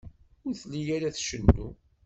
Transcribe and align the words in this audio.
Ur 0.45 0.53
telli 0.61 0.83
ara 0.95 1.15
tcennu. 1.15 1.69